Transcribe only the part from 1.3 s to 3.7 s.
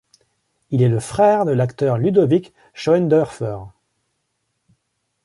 de l'acteur Ludovic Schoendoerffer.